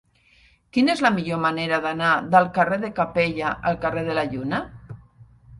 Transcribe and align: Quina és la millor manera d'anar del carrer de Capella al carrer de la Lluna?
Quina 0.77 0.93
és 0.93 1.03
la 1.05 1.11
millor 1.17 1.41
manera 1.43 1.79
d'anar 1.83 2.09
del 2.37 2.49
carrer 2.57 2.81
de 2.87 2.91
Capella 3.01 3.55
al 3.73 3.81
carrer 3.87 4.07
de 4.11 4.21
la 4.21 4.29
Lluna? 4.33 4.65